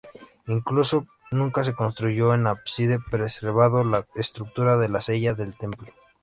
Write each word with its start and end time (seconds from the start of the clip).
Incluso 0.47 1.05
nunca 1.29 1.63
se 1.63 1.75
construyó 1.75 2.31
un 2.31 2.47
ábside, 2.47 2.97
preservando 3.11 3.83
la 3.83 4.07
estructura 4.15 4.75
de 4.75 4.89
la 4.89 4.99
"cella" 4.99 5.35
del 5.35 5.53
templo. 5.55 5.93